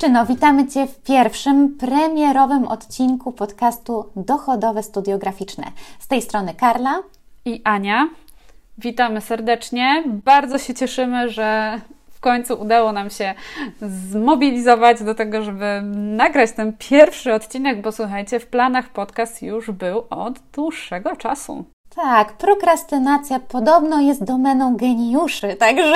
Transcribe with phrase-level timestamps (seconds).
[0.00, 5.64] dziewczyno, witamy Cię w pierwszym premierowym odcinku podcastu Dochodowe Studiograficzne.
[5.98, 6.98] Z tej strony Karla
[7.44, 8.08] i Ania.
[8.78, 10.04] Witamy serdecznie.
[10.06, 11.80] Bardzo się cieszymy, że
[12.12, 13.34] w końcu udało nam się
[13.82, 20.04] zmobilizować do tego, żeby nagrać ten pierwszy odcinek, bo słuchajcie, w planach podcast już był
[20.10, 21.64] od dłuższego czasu.
[21.94, 25.94] Tak, prokrastynacja podobno jest domeną geniuszy, także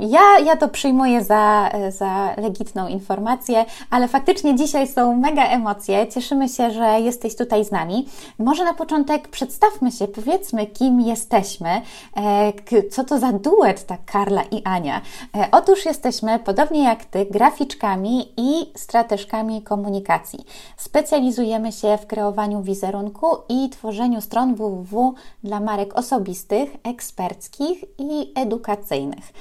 [0.00, 6.06] ja, ja to przyjmuję za, za legitną informację, ale faktycznie dzisiaj są mega emocje.
[6.08, 8.08] Cieszymy się, że jesteś tutaj z nami.
[8.38, 11.68] Może na początek przedstawmy się, powiedzmy, kim jesteśmy,
[12.16, 15.00] e, co to za duet, ta Karla i Ania.
[15.36, 20.44] E, otóż jesteśmy, podobnie jak Ty, graficzkami i strateżkami komunikacji.
[20.76, 25.14] Specjalizujemy się w kreowaniu wizerunku i tworzeniu stron www www
[25.44, 29.32] dla marek osobistych, eksperckich i edukacyjnych.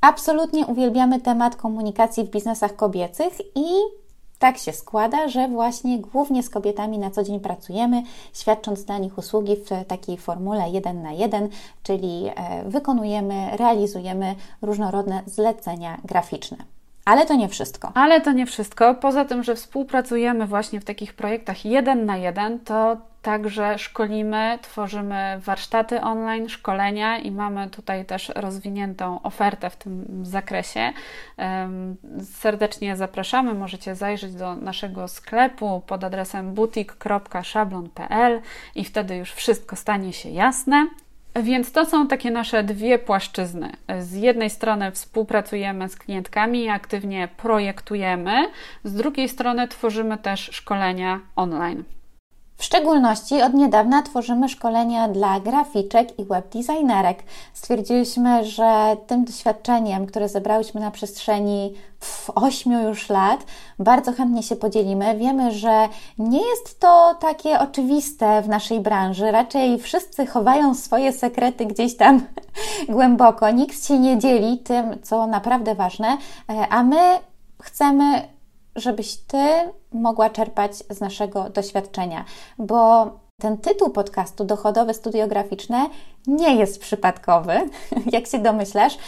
[0.00, 3.66] Absolutnie uwielbiamy temat komunikacji w biznesach kobiecych i
[4.38, 9.18] tak się składa, że właśnie głównie z kobietami na co dzień pracujemy, świadcząc dla nich
[9.18, 11.48] usługi w takiej formule 1 na 1,
[11.82, 16.56] czyli e, wykonujemy, realizujemy różnorodne zlecenia graficzne.
[17.04, 17.92] Ale to nie wszystko.
[17.94, 18.94] Ale to nie wszystko.
[18.94, 25.38] Poza tym, że współpracujemy właśnie w takich projektach jeden na jeden, to Także szkolimy, tworzymy
[25.38, 30.92] warsztaty online, szkolenia i mamy tutaj też rozwiniętą ofertę w tym zakresie.
[32.22, 33.54] Serdecznie zapraszamy.
[33.54, 38.40] Możecie zajrzeć do naszego sklepu pod adresem butik.szablon.pl
[38.74, 40.88] i wtedy już wszystko stanie się jasne.
[41.42, 43.72] Więc to są takie nasze dwie płaszczyzny.
[43.98, 48.50] Z jednej strony współpracujemy z klientkami, aktywnie projektujemy,
[48.84, 51.84] z drugiej strony tworzymy też szkolenia online.
[52.56, 57.22] W szczególności od niedawna tworzymy szkolenia dla graficzek i webdesignerek.
[57.54, 61.74] Stwierdziliśmy, że tym doświadczeniem, które zebrałyśmy na przestrzeni
[62.34, 63.44] ośmiu już lat,
[63.78, 65.18] bardzo chętnie się podzielimy.
[65.18, 65.88] Wiemy, że
[66.18, 69.32] nie jest to takie oczywiste w naszej branży.
[69.32, 72.20] Raczej wszyscy chowają swoje sekrety gdzieś tam
[72.88, 73.50] głęboko.
[73.50, 76.18] Nikt się nie dzieli tym, co naprawdę ważne,
[76.50, 77.18] e, a my
[77.62, 78.33] chcemy
[78.76, 82.24] żebyś Ty mogła czerpać z naszego doświadczenia,
[82.58, 85.86] bo ten tytuł podcastu Dochodowe Studiograficzne
[86.26, 87.52] nie jest przypadkowy,
[88.12, 88.98] jak się domyślasz.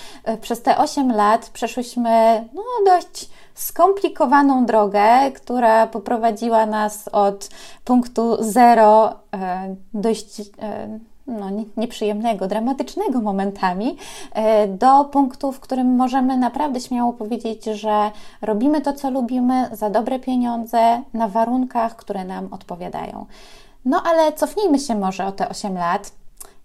[0.40, 7.48] Przez te 8 lat przeszłyśmy no, dość skomplikowaną drogę, która poprowadziła nas od
[7.84, 13.96] punktu zero e, dość e, no, nieprzyjemnego, dramatycznego momentami,
[14.32, 18.10] e, do punktu, w którym możemy naprawdę śmiało powiedzieć, że
[18.42, 23.26] robimy to, co lubimy, za dobre pieniądze, na warunkach, które nam odpowiadają.
[23.84, 26.12] No ale cofnijmy się może o te 8 lat.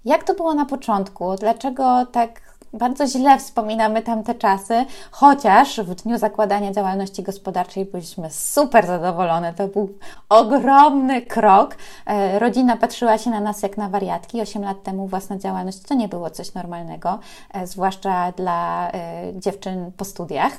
[0.05, 1.35] Jak to było na początku?
[1.35, 8.87] Dlaczego tak bardzo źle wspominamy tamte czasy, chociaż w dniu zakładania działalności gospodarczej byliśmy super
[8.87, 9.53] zadowolone.
[9.53, 9.89] To był
[10.29, 11.75] ogromny krok.
[12.05, 14.41] E, rodzina patrzyła się na nas jak na wariatki.
[14.41, 17.19] Osiem lat temu własna działalność to nie było coś normalnego,
[17.53, 18.93] e, zwłaszcza dla e,
[19.35, 20.51] dziewczyn po studiach,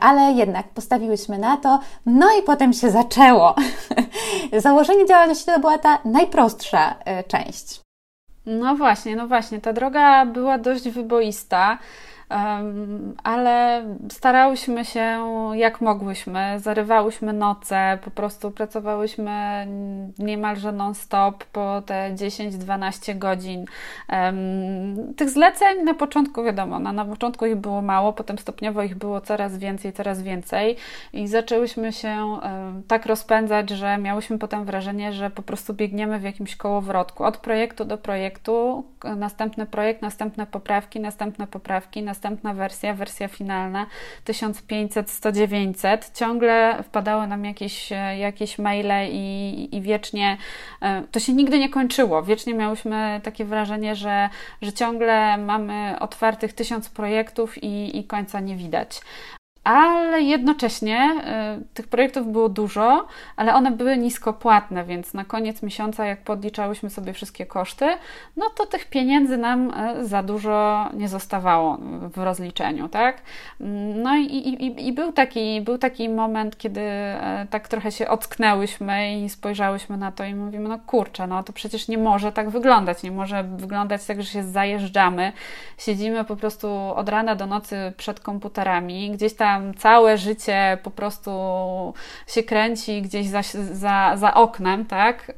[0.00, 1.78] ale jednak postawiłyśmy na to.
[2.06, 3.54] No i potem się zaczęło.
[4.58, 6.94] Założenie działalności to była ta najprostsza
[7.28, 7.89] część.
[8.46, 9.60] No właśnie, no właśnie.
[9.60, 11.78] Ta droga była dość wyboista
[13.24, 15.20] ale starałyśmy się
[15.54, 19.66] jak mogłyśmy, zarywałyśmy noce, po prostu pracowałyśmy
[20.18, 23.64] niemalże non-stop po te 10-12 godzin.
[25.16, 29.20] Tych zleceń na początku, wiadomo, na, na początku ich było mało, potem stopniowo ich było
[29.20, 30.76] coraz więcej, coraz więcej
[31.12, 32.38] i zaczęłyśmy się
[32.88, 37.84] tak rozpędzać, że miałyśmy potem wrażenie, że po prostu biegniemy w jakimś kołowrotku, od projektu
[37.84, 38.84] do projektu,
[39.16, 43.86] następny projekt, następne poprawki, następne poprawki, następne następna wersja, wersja finalna
[44.24, 46.10] 1500, 100, 900.
[46.14, 50.36] Ciągle wpadały nam jakieś, jakieś maile i, i wiecznie
[50.82, 52.22] e, to się nigdy nie kończyło.
[52.22, 54.28] Wiecznie miałyśmy takie wrażenie, że,
[54.62, 59.00] że ciągle mamy otwartych tysiąc projektów i, i końca nie widać
[59.64, 61.10] ale jednocześnie
[61.60, 66.90] y, tych projektów było dużo, ale one były niskopłatne, więc na koniec miesiąca, jak podliczałyśmy
[66.90, 67.86] sobie wszystkie koszty,
[68.36, 71.78] no to tych pieniędzy nam y, za dużo nie zostawało
[72.14, 73.22] w rozliczeniu, tak?
[73.94, 79.20] No i, i, i był, taki, był taki moment, kiedy y, tak trochę się ocknęłyśmy
[79.20, 83.02] i spojrzałyśmy na to i mówimy, no kurczę, no to przecież nie może tak wyglądać,
[83.02, 85.32] nie może wyglądać tak, że się zajeżdżamy,
[85.78, 90.90] siedzimy po prostu od rana do nocy przed komputerami, gdzieś tam tam całe życie po
[90.90, 91.30] prostu
[92.26, 93.42] się kręci gdzieś za,
[93.72, 95.32] za, za oknem, tak?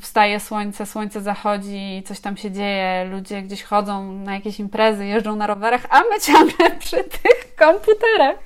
[0.00, 5.36] Wstaje słońce, słońce zachodzi, coś tam się dzieje, ludzie gdzieś chodzą na jakieś imprezy, jeżdżą
[5.36, 8.36] na rowerach, a my ciągle przy tych komputerach.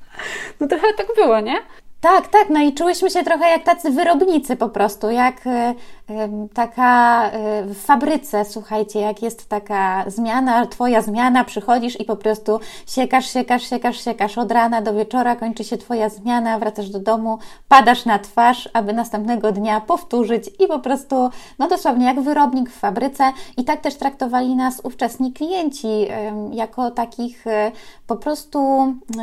[0.60, 1.56] no trochę tak było, nie?
[2.00, 5.34] Tak, tak, no i czułyśmy się trochę jak tacy wyrobnicy po prostu, jak
[6.54, 12.60] taka e, w fabryce, słuchajcie, jak jest taka zmiana, Twoja zmiana, przychodzisz i po prostu
[12.86, 14.38] siekasz, siekasz, siekasz, siekasz.
[14.38, 18.92] Od rana do wieczora, kończy się Twoja zmiana, wracasz do domu, padasz na twarz, aby
[18.92, 23.32] następnego dnia powtórzyć i po prostu, no dosłownie jak wyrobnik w fabryce.
[23.56, 26.06] I tak też traktowali nas ówczesni klienci,
[26.52, 27.72] jako takich e,
[28.06, 28.58] po prostu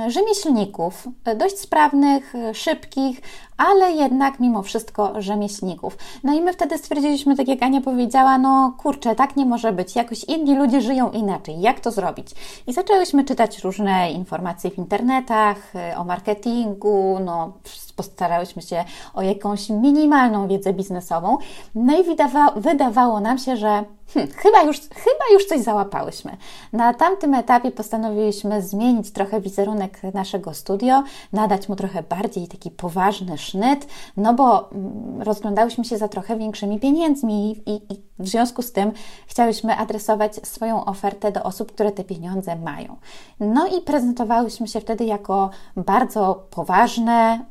[0.08, 3.22] rzemieślników, dość sprawnych, szybkich,
[3.68, 5.98] ale jednak mimo wszystko rzemieślników.
[6.24, 9.96] No i my wtedy stwierdziliśmy, tak jak Ania powiedziała, no kurczę, tak nie może być,
[9.96, 12.28] jakoś inni ludzie żyją inaczej, jak to zrobić?
[12.68, 15.58] I zaczęłyśmy czytać różne informacje w internetach
[15.94, 17.54] y, o marketingu, no
[17.96, 21.38] postarałyśmy się o jakąś minimalną wiedzę biznesową,
[21.76, 26.38] no i wydawa wydawało nam się, że hmm, chyba, już, chyba już coś załapałyśmy.
[26.74, 31.04] Na tamtym etapie postanowiłyśmy zmienić trochę wizerunek naszego studio,
[31.34, 33.88] nadać mu trochę bardziej taki poważny sznyt,
[34.18, 38.92] no bo mm, rozglądałyśmy się za trochę większymi pieniędzmi i, i w związku z tym
[39.28, 42.96] chciałyśmy adresować swoją ofertę do osób, które te pieniądze mają.
[43.40, 47.46] No i prezentowałyśmy się wtedy jako bardzo poważne,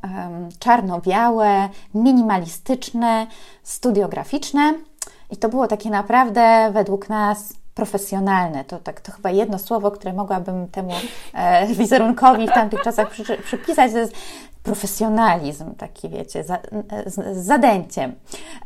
[0.59, 3.27] czarno-białe, minimalistyczne,
[3.63, 4.90] studiograficzne.
[5.31, 8.65] I to było takie naprawdę według nas profesjonalne.
[8.65, 10.93] To, tak, to chyba jedno słowo, które mogłabym temu
[11.35, 14.15] e, wizerunkowi w tamtych czasach przy, przypisać, to jest
[14.63, 16.59] profesjonalizm, taki wiecie, za,
[17.07, 18.15] z, z zadęciem.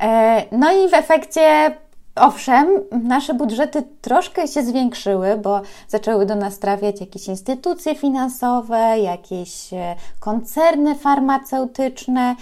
[0.00, 1.74] E, no i w efekcie
[2.16, 2.66] Owszem,
[3.02, 9.96] nasze budżety troszkę się zwiększyły, bo zaczęły do nas trafiać jakieś instytucje finansowe, jakieś e,
[10.20, 12.36] koncerny farmaceutyczne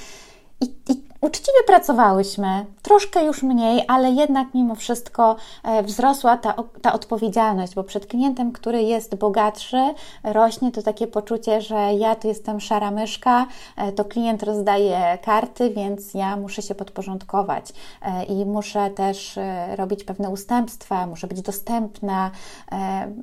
[0.63, 6.93] i, i Uczciwie pracowałyśmy, troszkę już mniej, ale jednak mimo wszystko e, wzrosła ta, ta
[6.93, 9.95] odpowiedzialność, bo przed klientem, który jest bogatszy,
[10.25, 15.71] rośnie to takie poczucie, że ja tu jestem szara myszka, e, to klient rozdaje karty,
[15.71, 17.73] więc ja muszę się podporządkować
[18.03, 19.39] e, i muszę też
[19.77, 22.31] robić pewne ustępstwa, muszę być dostępna.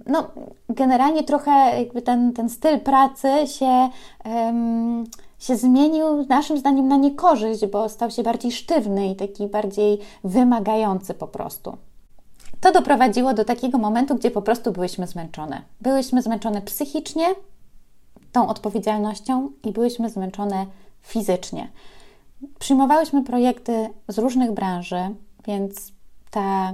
[0.05, 0.27] No,
[0.69, 3.89] generalnie trochę jakby ten, ten styl pracy się.
[4.25, 5.05] Um,
[5.39, 11.13] się zmienił naszym zdaniem na niekorzyść, bo stał się bardziej sztywny i taki bardziej wymagający
[11.13, 11.77] po prostu.
[12.61, 15.61] To doprowadziło do takiego momentu, gdzie po prostu byłyśmy zmęczone.
[15.81, 17.25] Byłyśmy zmęczone psychicznie
[18.31, 20.65] tą odpowiedzialnością i byłyśmy zmęczone
[21.01, 21.69] fizycznie.
[22.59, 25.15] Przyjmowałyśmy projekty z różnych branży,
[25.47, 25.91] więc
[26.31, 26.73] ta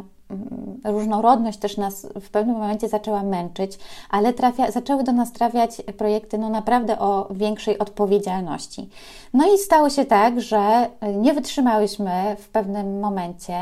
[0.83, 3.79] różnorodność też nas w pewnym momencie zaczęła męczyć,
[4.09, 8.89] ale trafia, zaczęły do nas trafiać projekty no naprawdę o większej odpowiedzialności.
[9.33, 13.53] No i stało się tak, że nie wytrzymałyśmy w pewnym momencie.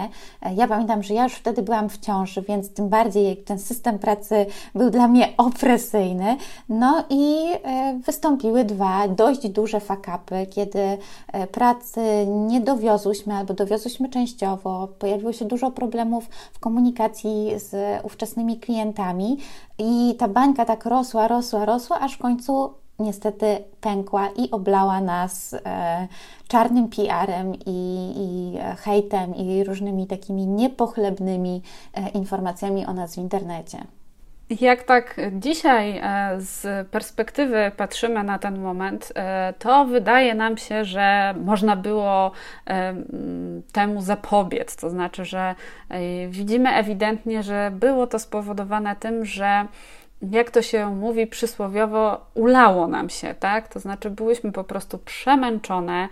[0.56, 4.46] Ja pamiętam, że ja już wtedy byłam w ciąży, więc tym bardziej ten system pracy
[4.75, 6.38] był dla mnie opresyjny.
[6.70, 10.98] No i e, wystąpiły dwa dość duże fakapy, kiedy
[11.34, 17.75] e, pracy nie dowiozłyśmy albo dowiozłyśmy częściowo, pojawiło się dużo problemów w komunikacji z
[18.06, 19.38] ówczesnymi klientami
[19.80, 25.53] i ta bańka tak rosła, rosła, rosła, aż w końcu niestety pękła i oblała nas
[25.53, 26.08] e,
[26.48, 31.62] czarnym PR-em i, i hejtem i różnymi takimi niepochlebnymi
[31.93, 33.77] e, informacjami o nas w internecie.
[34.62, 40.86] Jak tak dzisiaj e, z perspektywy patrzymy na ten moment, e, to wydaje nam się,
[40.86, 42.31] że można było
[42.67, 42.95] e,
[43.72, 44.75] temu zapobiec.
[44.75, 45.55] To znaczy, że
[46.29, 49.65] widzimy ewidentnie, że było to spowodowane tym, że
[50.31, 53.67] jak to się mówi przysłowiowo, ulało nam się, tak?
[53.67, 56.10] To znaczy, byłyśmy po prostu przemęczone,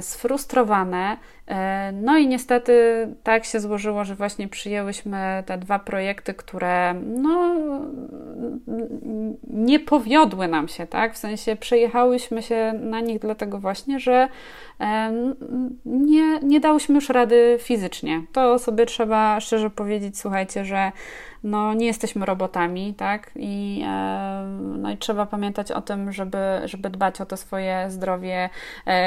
[0.00, 1.16] sfrustrowane.
[1.50, 7.56] E, no i niestety tak się złożyło, że właśnie przyjęłyśmy te dwa projekty, które no,
[9.50, 11.14] nie powiodły nam się, tak?
[11.14, 14.28] W sensie przejechałyśmy się na nich dlatego właśnie, że
[14.80, 15.12] e,
[15.84, 18.22] nie, nie dałyśmy już rady fizycznie.
[18.32, 20.92] To sobie trzeba szczerze powiedzieć, słuchajcie, że
[21.44, 23.30] no, nie jesteśmy robotami, tak?
[23.36, 24.44] I, e,
[24.78, 28.50] no i trzeba pamiętać o tym, żeby, żeby dbać o to swoje zdrowie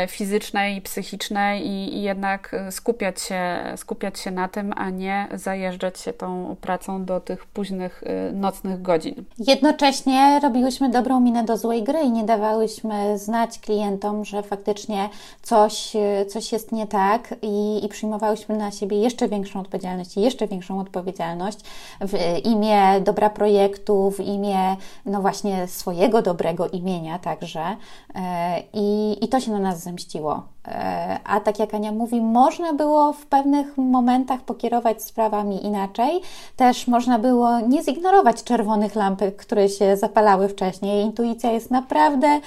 [0.07, 2.32] fizyczne i psychiczne i, i jednak
[2.71, 8.03] skupiać się, skupiać się na tym, a nie zajeżdżać się tą pracą do tych późnych
[8.05, 9.25] e, nocnych godzin.
[9.37, 15.09] Jednocześnie robiłyśmy dobrą minę do złej gry i nie dawałyśmy znać klientom, że faktycznie
[15.41, 15.93] coś,
[16.29, 20.79] coś jest nie tak i, i przyjmowałyśmy na siebie jeszcze większą odpowiedzialność i jeszcze większą
[20.79, 21.59] odpowiedzialność
[22.01, 24.75] w imię dobra projektu, w imię
[25.05, 27.75] no właśnie swojego dobrego imienia także
[28.15, 30.52] e, i, i to się na nas zemściło.
[30.67, 36.21] E, a tak jak Ania mówi, można było w pewnych momentach pokierować sprawami inaczej.
[36.55, 41.05] Też można było nie zignorować czerwonych lampek, które się zapalały wcześniej.
[41.05, 42.39] Intuicja jest naprawdę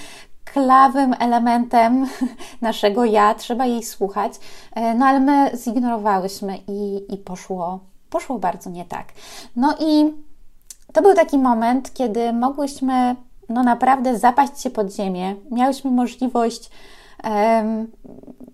[0.45, 2.07] klawym elementem
[2.61, 4.33] naszego ja, trzeba jej słuchać.
[4.75, 7.81] E, no ale my zignorowałyśmy i, i poszło,
[8.11, 9.07] poszło bardzo nie tak.
[9.57, 10.13] No i
[10.93, 13.17] to był taki moment, kiedy mogłyśmy
[13.49, 15.35] no naprawdę zapaść się pod ziemię.
[15.51, 16.71] Miałyśmy możliwość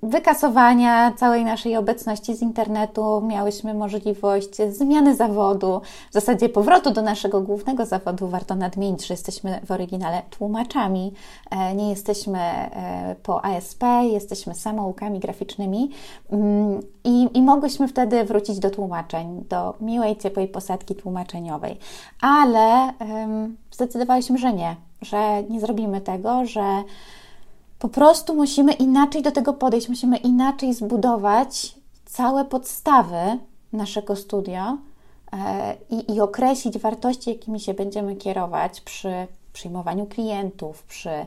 [0.03, 7.41] wykasowania całej naszej obecności z internetu, miałyśmy możliwość zmiany zawodu, w zasadzie powrotu do naszego
[7.41, 8.29] głównego zawodu.
[8.29, 11.13] Warto nadmienić, że jesteśmy w oryginale tłumaczami,
[11.51, 15.91] e, nie jesteśmy e, po ASP, jesteśmy samoukami graficznymi
[16.31, 21.79] mm, i, i mogłyśmy wtedy wrócić do tłumaczeń, do miłej, ciepłej posadki tłumaczeniowej.
[22.21, 22.93] Ale
[23.71, 26.83] zdecydowałyśmy, że nie, że nie zrobimy tego, że
[27.83, 31.75] po prostu musimy inaczej do tego podejść, musimy inaczej zbudować
[32.05, 33.39] całe podstawy
[33.73, 34.79] naszego studia
[35.33, 41.27] e, i, i określić wartości, jakimi się będziemy kierować przy przyjmowaniu klientów, przy e,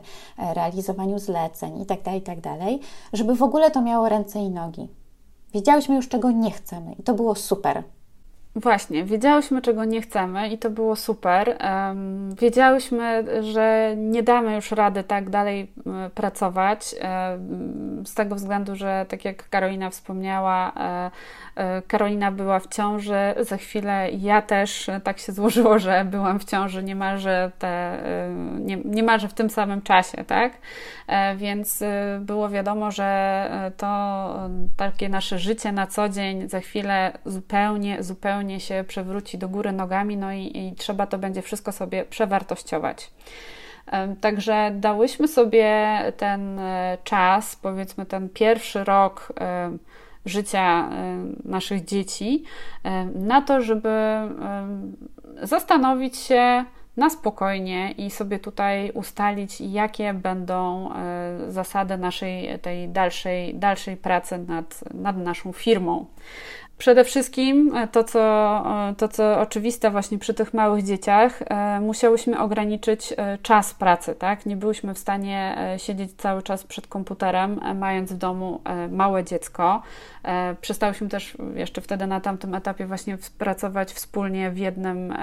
[0.54, 2.68] realizowaniu zleceń itd., tak itd., tak
[3.12, 4.88] żeby w ogóle to miało ręce i nogi.
[5.54, 7.82] Wiedziałyśmy już, czego nie chcemy i to było super.
[8.56, 11.58] Właśnie, wiedziałyśmy, czego nie chcemy i to było super.
[12.40, 15.72] Wiedziałyśmy, że nie damy już rady tak dalej
[16.14, 16.94] pracować,
[18.06, 21.10] z tego względu, że tak jak Karolina wspomniała, e,
[21.56, 26.44] e, Karolina była w ciąży, za chwilę ja też tak się złożyło, że byłam w
[26.44, 30.52] ciąży niemalże, te, e, nie, niemalże w tym samym czasie, tak?
[31.36, 31.84] Więc
[32.20, 38.60] było wiadomo, że to takie nasze życie na co dzień za chwilę zupełnie, zupełnie zupełnie
[38.60, 43.10] się przewróci do góry nogami, no i, i trzeba to będzie wszystko sobie przewartościować.
[44.20, 49.32] Także dałyśmy sobie ten e, czas, powiedzmy ten pierwszy rok
[50.24, 50.90] życia
[51.44, 52.44] naszych dzieci,
[53.14, 53.90] na to, żeby
[55.42, 56.64] zastanowić się
[56.96, 64.38] na spokojnie i sobie tutaj ustalić, jakie będą e, zasady naszej tej dalszej, dalszej pracy
[64.38, 66.06] nad, nad naszą firmą.
[66.78, 68.20] Przede wszystkim e, to co,
[68.90, 74.46] e, to, co oczywiste właśnie przy tych małych dzieciach, e, musiałyśmy ograniczyć czas pracy, tak?
[74.46, 79.82] Nie byłyśmy w stanie siedzieć cały czas przed komputerem, mając w domu małe dziecko.
[80.60, 85.14] Przestałyśmy też jeszcze wtedy na tamtym etapie właśnie pracować wspólnie w jednym,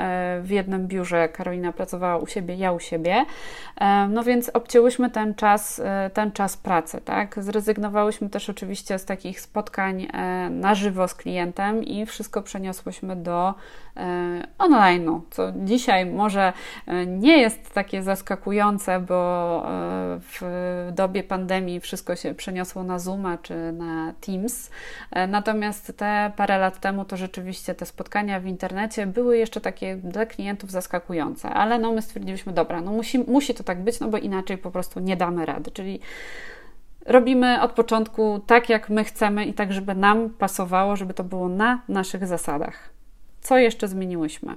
[0.42, 1.30] w jednym biurze.
[1.30, 3.26] Karolina pracowała u siebie, ja u siebie.
[4.10, 5.82] No więc obcięłyśmy ten czas,
[6.14, 7.44] ten czas pracy, tak?
[7.44, 10.08] Zrezygnowałyśmy też oczywiście z takich spotkań
[10.50, 13.54] na żywo z klientem, klientem i wszystko przeniosłyśmy do
[13.98, 16.54] e, online'u, co dzisiaj może
[16.88, 20.42] e, nie jest takie zaskakujące, bo e, w
[20.92, 24.70] dobie pandemii wszystko się przeniosło na Zooma czy na Teams.
[25.28, 30.26] Natomiast te parę lat temu to rzeczywiście te spotkania w internecie były jeszcze takie dla
[30.26, 34.18] klientów zaskakujące, ale no my stwierdziliśmy, dobra, no musi, musi to tak być, no bo
[34.18, 36.00] inaczej po prostu nie damy rady, czyli
[37.06, 41.50] robimy od początku tak, jak my chcemy i tak, żeby nam pasowało, żeby to było
[41.50, 42.90] na naszych zasadach.
[43.42, 44.56] Co jeszcze zmieniłyśmy?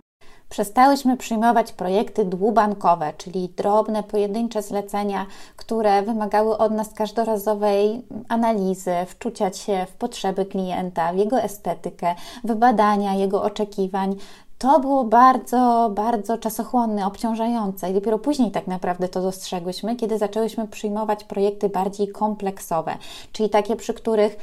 [0.48, 5.26] Przestałyśmy przyjmować projekty dłubankowe, czyli drobne, pojedyncze zlecenia,
[5.56, 13.14] które wymagały od nas każdorazowej analizy, wczucia się w potrzeby klienta, w jego estetykę, wybadania
[13.14, 14.16] jego oczekiwań
[14.58, 20.68] to było bardzo, bardzo czasochłonne, obciążające i dopiero później tak naprawdę to dostrzegłyśmy, kiedy zaczęłyśmy
[20.68, 22.96] przyjmować projekty bardziej kompleksowe,
[23.32, 24.36] czyli takie, przy których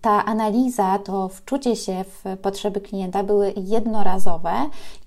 [0.00, 4.52] ta analiza, to wczucie się w potrzeby klienta były jednorazowe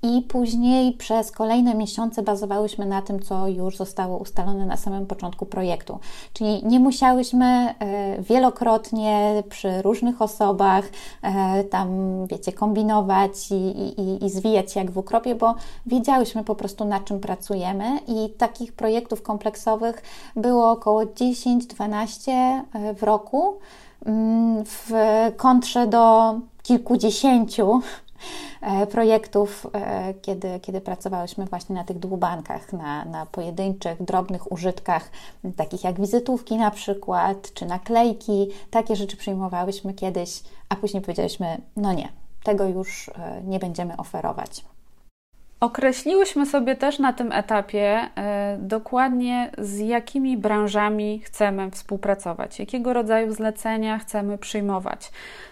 [0.02, 5.46] i później przez kolejne miesiące bazowałyśmy na tym, co już zostało ustalone na samym początku
[5.46, 6.00] projektu.
[6.34, 10.86] Czyli nie musiałyśmy e, wielokrotnie przy różnych osobach
[11.22, 11.90] e, tam,
[12.28, 13.56] wiecie, kombinować i,
[14.02, 15.56] i, i zwijać jak w ukropie, bo
[15.86, 20.04] wiedziałyśmy po prostu na czym pracujemy i takich projektów kompleksowych
[20.36, 23.60] było około 10-12 e, w roku.
[24.06, 24.92] Mm, w
[25.38, 27.82] kontrze do kilkudziesięciu
[28.62, 35.12] e, projektów, e, kiedy, kiedy pracowałyśmy właśnie na tych dłubankach, na, na pojedynczych, drobnych użytkach,
[35.56, 38.48] takich jak wizytówki na przykład, czy naklejki.
[38.72, 42.10] Takie rzeczy przyjmowałyśmy kiedyś, a później powiedzieliśmy, no nie,
[42.44, 44.66] tego już e, nie będziemy oferować.
[45.60, 53.34] Określiłyśmy sobie też na tym etapie e, dokładnie z jakimi branżami chcemy współpracować, jakiego rodzaju
[53.34, 55.12] zlecenia chcemy przyjmować.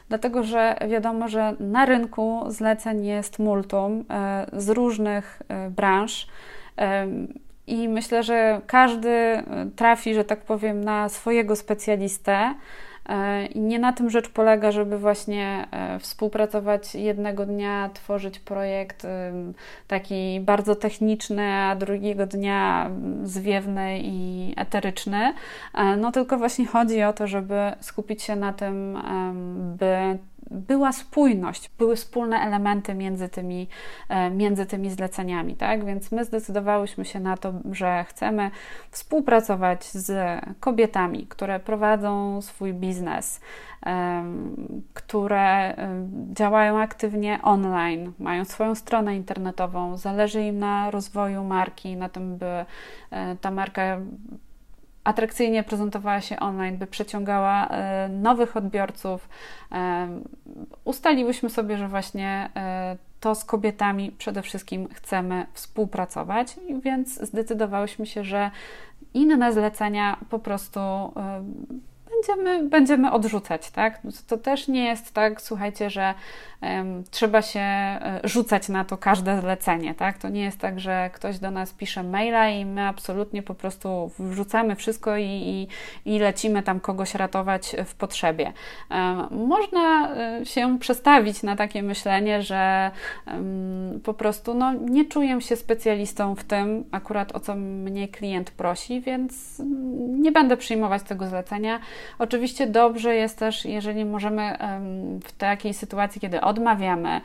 [0.09, 6.27] Dlatego, że wiadomo, że na rynku zleceń jest multum e, z różnych e, branż.
[7.67, 9.43] I myślę, że każdy
[9.75, 12.53] trafi, że tak powiem, na swojego specjalistę,
[13.55, 15.67] I nie na tym rzecz polega, żeby właśnie
[15.99, 19.07] współpracować jednego dnia, tworzyć projekt
[19.87, 22.89] taki bardzo techniczny, a drugiego dnia
[23.23, 25.33] zwiewny i eteryczny.
[25.97, 28.97] No tylko właśnie chodzi o to, żeby skupić się na tym,
[29.77, 30.17] by
[30.51, 33.67] była spójność, były wspólne elementy między tymi,
[34.09, 35.85] e, między tymi zleceniami, tak?
[35.85, 38.51] Więc my zdecydowałyśmy się na to, że chcemy
[38.91, 43.39] współpracować z kobietami, które prowadzą swój biznes,
[44.93, 45.75] które
[46.33, 52.65] działają aktywnie online, mają swoją stronę internetową, zależy im na rozwoju marki, na tym, by
[53.11, 53.97] e, ta marka
[55.07, 59.29] atrakcyjnie prezentowała się online, by przyciągała e, nowych odbiorców.
[59.71, 60.07] E,
[60.83, 68.23] ustaliłyśmy sobie, że właśnie e, to z kobietami przede wszystkim chcemy współpracować, więc zdecydowałyśmy się,
[68.23, 68.51] że
[69.13, 70.79] inne zlecenia po prostu
[72.17, 74.01] będziemy, będziemy odrzucać, tak?
[74.27, 76.13] To też nie jest tak, słuchajcie, że
[76.61, 80.17] um, trzeba się e, rzucać na to każde zlecenie, tak?
[80.17, 84.11] To nie jest tak, że ktoś do nas pisze maila i my absolutnie po prostu
[84.19, 85.67] wrzucamy wszystko i, i,
[86.15, 88.53] i lecimy tam kogoś ratować w potrzebie.
[88.91, 92.91] Um, można e, się przestawić na takie myślenie, że
[93.27, 98.51] um, po prostu no, nie czuję się specjalistą w tym, akurat o co mnie klient
[98.51, 99.61] prosi, więc
[100.19, 101.79] nie będę przyjmować tego zlecenia
[102.19, 104.57] Oczywiście dobrze jest też, jeżeli możemy
[105.23, 107.21] w takiej sytuacji, kiedy odmawiamy,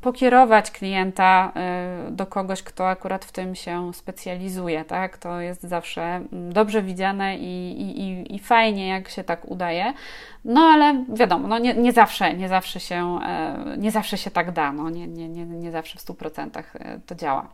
[0.00, 5.18] pokierować klienta e, do kogoś, kto akurat w tym się specjalizuje, tak?
[5.18, 9.92] To jest zawsze mm, dobrze widziane i, i, i fajnie, jak się tak udaje.
[10.44, 14.52] No ale wiadomo, no nie, nie, zawsze, nie zawsze się, e, nie zawsze się tak
[14.52, 17.48] da, no nie, nie, nie, nie zawsze w 100% e, to działa.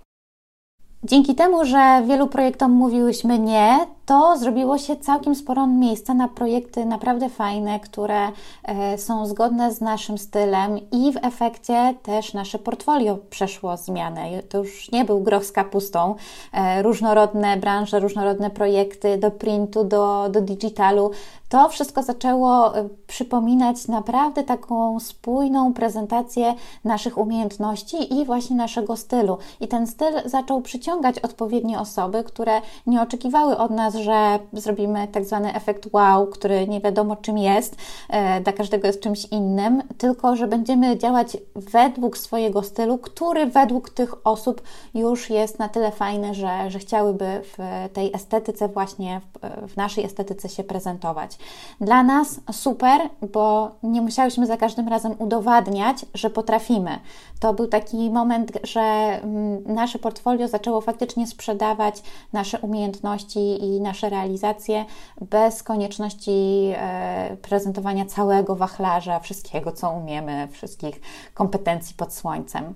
[1.05, 6.86] Dzięki temu, że wielu projektom mówiłyśmy nie, to zrobiło się całkiem sporo miejsca na projekty
[6.86, 8.28] naprawdę fajne, które
[8.62, 14.42] e, są zgodne z naszym stylem i w efekcie też nasze portfolio przeszło zmianę.
[14.49, 16.14] To już nie był groch z kapustą.
[16.52, 21.10] E, różnorodne branże, różnorodne projekty do printu, do, do digitalu.
[21.49, 29.38] To wszystko zaczęło e, przypominać naprawdę taką spójną prezentację naszych umiejętności i właśnie naszego stylu.
[29.60, 35.25] I ten styl zaczął przyciągać odpowiednie osoby, które nie oczekiwały od nas, że zrobimy tak
[35.25, 37.76] zwany efekt wow, który nie wiadomo czym jest,
[38.08, 43.91] e, dla każdego jest czymś innym, tylko że będziemy działać według swojego stylu, który według
[43.91, 44.63] tych osób
[44.95, 50.04] już jest na tyle fajny, że, że chciałyby w tej estetyce, właśnie w, w naszej
[50.04, 51.39] estetyce się prezentować.
[51.80, 53.00] Dla nas super,
[53.32, 56.99] bo nie musiałyśmy za każdym razem udowadniać, że potrafimy.
[57.41, 64.10] To był taki moment, że mm, nasze portfolio zaczęło faktycznie sprzedawać nasze umiejętności i nasze
[64.10, 64.84] realizacje
[65.20, 71.00] bez konieczności e, prezentowania całego wachlarza, wszystkiego, co umiemy, wszystkich
[71.34, 72.74] kompetencji pod słońcem.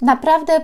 [0.00, 0.60] Naprawdę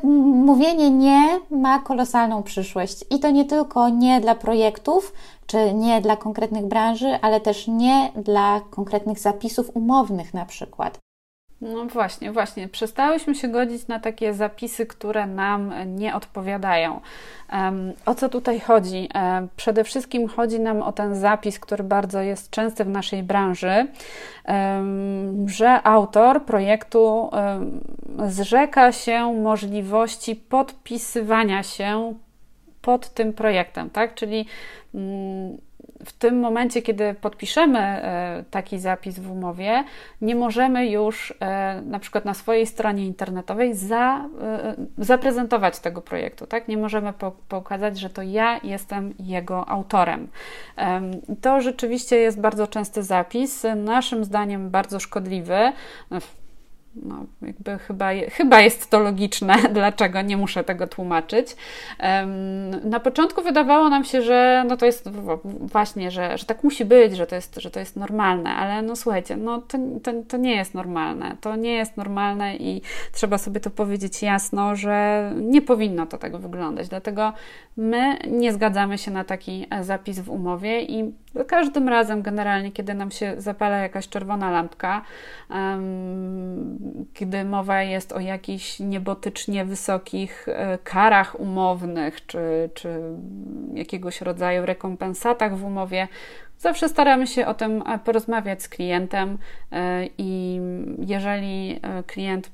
[0.46, 5.12] mówienie nie ma kolosalną przyszłość i to nie tylko nie dla projektów,
[5.46, 11.03] czy nie dla konkretnych branży, ale też nie dla konkretnych zapisów umownych na przykład.
[11.64, 12.68] No właśnie, właśnie.
[12.68, 17.00] Przestałyśmy się godzić na takie zapisy, które nam nie odpowiadają.
[18.06, 19.08] O co tutaj chodzi?
[19.14, 23.86] Um, przede wszystkim chodzi nam o ten zapis, który bardzo jest częsty w naszej branży,
[25.46, 27.30] że autor projektu
[28.28, 32.14] zrzeka się możliwości podpisywania się
[32.82, 34.14] pod tym projektem, tak?
[34.14, 34.46] Czyli
[34.94, 35.58] mm,
[36.04, 39.84] w tym momencie, kiedy podpiszemy e, taki zapis w umowie,
[40.20, 46.46] nie możemy już e, na przykład na swojej stronie internetowej za, e, zaprezentować tego projektu.
[46.46, 46.68] Tak?
[46.68, 47.12] Nie możemy
[47.48, 50.28] pokazać, że to ja jestem jego autorem.
[51.40, 55.72] To rzeczywiście jest bardzo częsty zapis, naszym zdaniem bardzo szkodliwy
[57.02, 61.56] no, jakby chyba, chyba jest to logiczne, dlaczego nie muszę tego tłumaczyć.
[62.84, 65.10] Na początku wydawało nam się, że no to jest
[65.44, 68.96] właśnie, że, że tak musi być, że to jest, że to jest normalne, ale no
[68.96, 71.36] słuchajcie, no to, to, to nie jest normalne.
[71.40, 76.36] To nie jest normalne i trzeba sobie to powiedzieć jasno, że nie powinno to tak
[76.36, 76.88] wyglądać.
[76.88, 77.32] Dlatego
[77.76, 82.94] my nie zgadzamy się na taki zapis w umowie i za każdym razem, generalnie, kiedy
[82.94, 85.02] nam się zapala jakaś czerwona lampka,
[85.50, 86.78] um,
[87.14, 93.00] kiedy mowa jest o jakichś niebotycznie wysokich e, karach umownych, czy, czy
[93.74, 96.08] jakiegoś rodzaju rekompensatach w umowie,
[96.64, 99.38] Zawsze staramy się o tym e, porozmawiać z klientem
[99.72, 100.60] e, i
[100.98, 102.50] jeżeli klient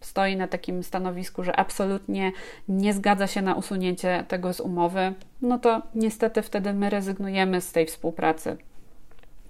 [0.00, 2.32] stoi na takim stanowisku, że absolutnie
[2.68, 7.72] nie zgadza się na usunięcie tego z umowy, no to niestety wtedy my rezygnujemy z
[7.72, 8.56] tej współpracy.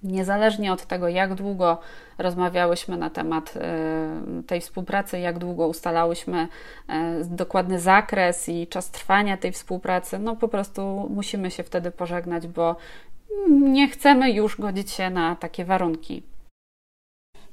[0.03, 1.77] Niezależnie od tego, jak długo
[2.17, 6.47] rozmawiałyśmy na temat e, tej współpracy, jak długo ustalałyśmy
[6.89, 12.47] e, dokładny zakres i czas trwania tej współpracy, no po prostu musimy się wtedy pożegnać,
[12.47, 12.75] bo
[13.49, 16.23] nie chcemy już godzić się na takie warunki.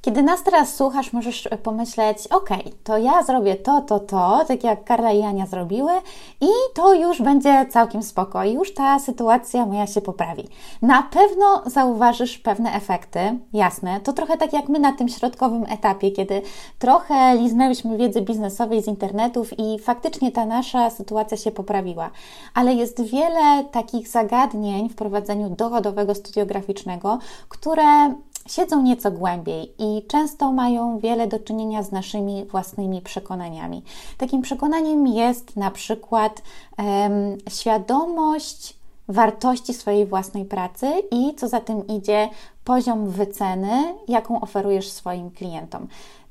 [0.02, 2.48] Kiedy nas teraz słuchasz, możesz pomyśleć, ok,
[2.84, 5.92] to ja zrobię to, to, to, tak jak Karla i Ania zrobiły
[6.40, 10.48] i to już będzie całkiem spoko, już ta sytuacja moja się poprawi.
[10.82, 16.10] Na pewno zauważysz pewne efekty, jasne, to trochę tak jak my na tym środkowym etapie,
[16.10, 16.42] kiedy
[16.78, 22.10] trochę liznęliśmy wiedzy biznesowej z internetów i faktycznie ta nasza sytuacja się poprawiła.
[22.54, 28.14] Ale jest wiele takich zagadnień w prowadzeniu dochodowego studiograficznego, które
[28.50, 33.82] siedzą nieco głębiej i często mają wiele do czynienia z naszymi własnymi przekonaniami.
[34.18, 36.42] Takim przekonaniem jest na przykład
[36.78, 42.28] um, świadomość wartości swojej własnej pracy i co za tym idzie,
[42.64, 45.88] poziom wyceny, jaką oferujesz swoim klientom.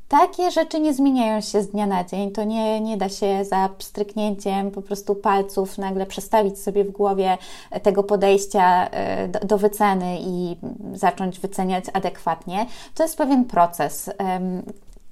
[0.10, 2.32] Takie rzeczy nie zmieniają się z dnia na dzień.
[2.32, 7.38] To nie, nie da się za pstryknięciem po prostu palców nagle przestawić sobie w głowie
[7.84, 10.56] tego podejścia e, do, do wyceny i
[10.94, 12.66] zacząć wyceniać adekwatnie.
[12.96, 14.10] To jest pewien proces.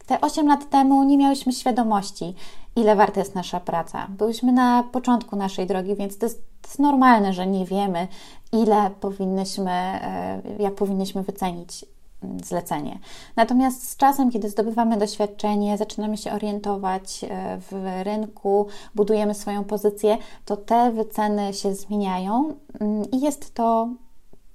[0.07, 2.35] Te 8 lat temu nie miałyśmy świadomości,
[2.75, 4.07] ile warta jest nasza praca.
[4.09, 8.07] Byłyśmy na początku naszej drogi, więc to jest, to jest normalne, że nie wiemy,
[8.51, 11.85] ile powinnyśmy, e, jak powinnyśmy wycenić
[12.43, 12.99] zlecenie.
[13.35, 20.17] Natomiast z czasem, kiedy zdobywamy doświadczenie, zaczynamy się orientować e, w rynku, budujemy swoją pozycję,
[20.45, 23.89] to te wyceny się zmieniają mm, i jest to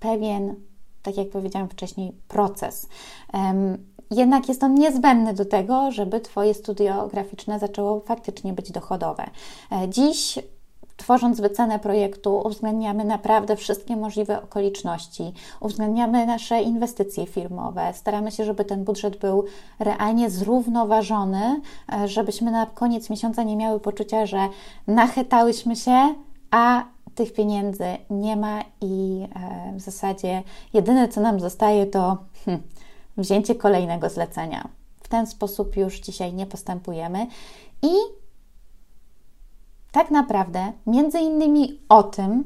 [0.01, 0.55] pewien,
[1.03, 2.89] tak jak powiedziałam wcześniej, proces.
[4.11, 9.25] Jednak jest on niezbędny do tego, żeby Twoje studio graficzne zaczęło faktycznie być dochodowe.
[9.73, 10.39] E, dziś
[11.03, 18.65] Tworząc wycenę projektu, uwzględniamy naprawdę wszystkie możliwe okoliczności, uwzględniamy nasze inwestycje firmowe, staramy się, żeby
[18.65, 19.45] ten budżet był
[19.79, 21.61] realnie zrównoważony,
[21.93, 24.49] e, żebyśmy na koniec miesiąca nie miały poczucia, że
[24.87, 26.15] nachytałyśmy się,
[26.51, 26.85] a
[27.15, 30.43] tych pieniędzy nie ma i e, w zasadzie
[30.75, 32.63] jedyne, co nam zostaje, to hmm,
[33.17, 34.69] wzięcie kolejnego zlecenia.
[35.03, 37.27] W ten sposób już dzisiaj nie postępujemy
[37.83, 38.22] i
[39.93, 42.45] tak naprawdę, między innymi o tym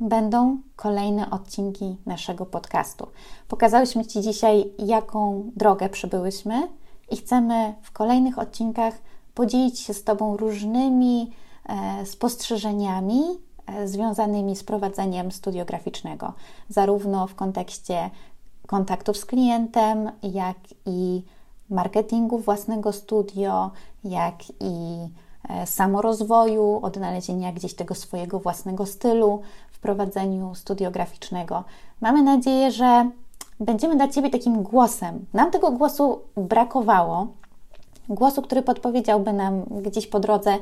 [0.00, 3.06] będą kolejne odcinki naszego podcastu.
[3.48, 6.68] Pokazałyśmy Ci dzisiaj, jaką drogę przybyłyśmy
[7.10, 8.94] i chcemy w kolejnych odcinkach
[9.34, 11.32] podzielić się z Tobą różnymi
[11.68, 13.22] e, spostrzeżeniami
[13.66, 16.32] e, związanymi z prowadzeniem studiograficznego,
[16.68, 18.10] zarówno w kontekście
[18.66, 21.22] kontaktów z klientem, jak i
[21.70, 23.70] marketingu własnego studio,
[24.04, 25.08] jak i
[25.66, 31.64] samorozwoju, odnalezienia gdzieś tego swojego własnego stylu w prowadzeniu studiograficznego.
[32.00, 33.10] Mamy nadzieję, że
[33.60, 35.24] będziemy dla Ciebie takim głosem.
[35.32, 37.26] Nam tego głosu brakowało,
[38.08, 40.58] głosu, który podpowiedziałby nam gdzieś po drodze,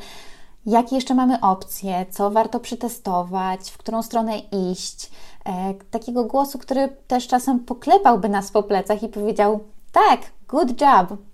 [0.66, 5.10] jakie jeszcze mamy opcje, co warto przetestować, w którą stronę iść.
[5.44, 9.60] E, takiego głosu, który też czasem poklepałby nas po plecach i powiedział:
[9.92, 11.18] Tak, good job,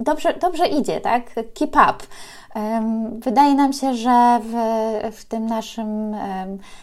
[0.00, 1.34] dobrze, dobrze idzie, tak?
[1.54, 1.94] Keep up.
[3.18, 4.54] Wydaje nam się, że w,
[5.16, 6.16] w tym naszym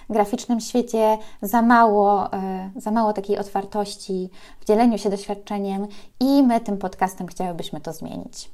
[0.10, 5.88] graficznym świecie za mało, e, za mało takiej otwartości w dzieleniu się doświadczeniem
[6.19, 8.50] i my tym podcastem chciałybyśmy to zmienić.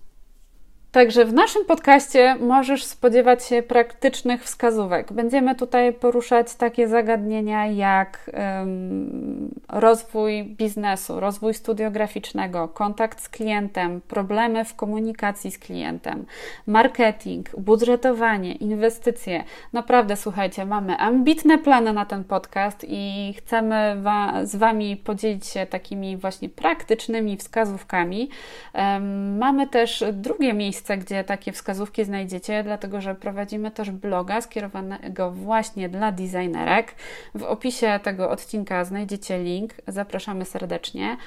[0.91, 5.13] Także w naszym podcaście możesz spodziewać się praktycznych wskazówek.
[5.13, 14.65] Będziemy tutaj poruszać takie zagadnienia jak um, rozwój biznesu, rozwój studiograficznego, kontakt z klientem, problemy
[14.65, 16.26] w komunikacji z klientem,
[16.67, 19.43] marketing, budżetowanie, inwestycje.
[19.73, 25.65] Naprawdę, słuchajcie, mamy ambitne plany na ten podcast i chcemy wa z Wami podzielić się
[25.65, 28.30] takimi właśnie praktycznymi wskazówkami.
[28.73, 34.42] Um, mamy też drugie miejsce, miejsce, gdzie takie wskazówki znajdziecie, dlatego że prowadzimy też bloga
[34.42, 36.96] skierowanego właśnie dla designerek.
[37.36, 41.18] W opisie tego odcinka znajdziecie link, zapraszamy serdecznie.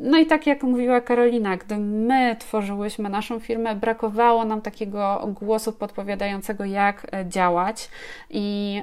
[0.00, 5.72] No i tak jak mówiła Karolina, gdy my tworzyłyśmy naszą firmę, brakowało nam takiego głosu
[5.72, 7.88] podpowiadającego, jak e, działać
[8.30, 8.82] i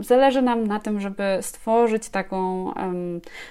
[0.00, 2.72] zależy nam na tym, żeby stworzyć taką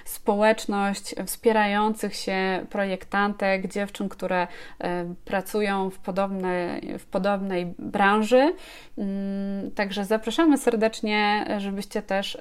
[0.06, 4.47] społeczność wspierających się projektantek, dziewczyn, które
[4.80, 8.53] um, pracują pracują w, podobne, w podobnej branży.
[8.97, 12.37] Mm, także zapraszamy serdecznie, żebyście też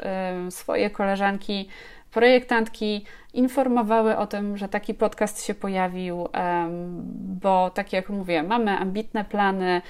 [0.51, 1.69] swoje koleżanki,
[2.11, 6.29] projektantki informowały o tym, że taki podcast się pojawił,
[7.19, 9.83] bo tak jak mówię, mamy ambitne plany.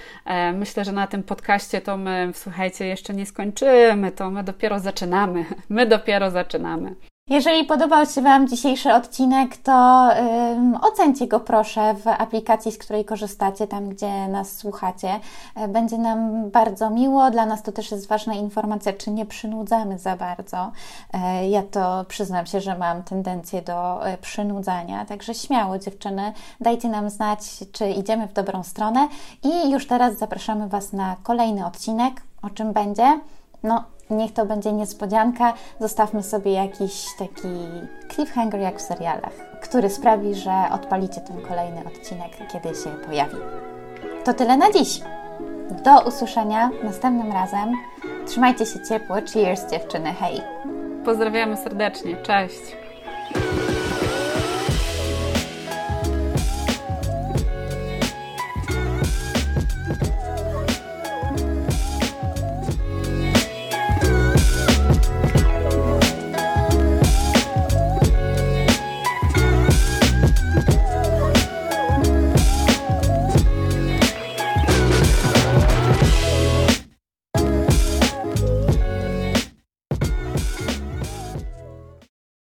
[0.54, 5.44] Myślę, że na tym podcaście to my, słuchajcie, jeszcze nie skończymy, to my dopiero zaczynamy.
[5.68, 6.94] My dopiero zaczynamy.
[7.30, 10.08] Jeżeli podobał się Wam dzisiejszy odcinek, to
[10.82, 15.20] ocencie go proszę w aplikacji, z której korzystacie, tam gdzie nas słuchacie.
[15.54, 17.30] E, będzie nam bardzo miło.
[17.30, 20.72] Dla nas to też jest ważna informacja, czy nie przynudzamy za bardzo.
[21.12, 26.88] E, ja to przyznam się, że mam tendencję do e, przynudzania, także śmiało dziewczyny, dajcie
[26.88, 27.40] nam znać,
[27.72, 29.08] czy idziemy w dobrą stronę.
[29.42, 32.22] I już teraz zapraszamy Was na kolejny odcinek.
[32.42, 33.20] O czym będzie?
[33.66, 35.54] No, niech to będzie niespodzianka.
[35.80, 37.48] Zostawmy sobie jakiś taki
[38.14, 43.36] cliffhanger jak w serialach, który sprawi, że odpalicie ten kolejny odcinek, kiedy się pojawi.
[44.24, 45.00] To tyle na dziś.
[45.84, 47.72] Do usłyszenia następnym razem.
[48.26, 49.16] Trzymajcie się ciepło.
[49.32, 50.12] Cheers, dziewczyny.
[50.12, 50.40] Hej!
[51.04, 52.16] Pozdrawiamy serdecznie.
[52.16, 52.85] Cześć!